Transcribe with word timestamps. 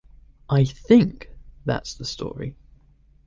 I 0.49 0.65
"think" 0.65 1.29
that's 1.63 1.93
the 1.93 2.05
story. 2.05 2.55